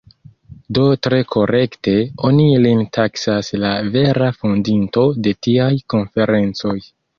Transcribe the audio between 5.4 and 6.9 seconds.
tiaj konferencoj.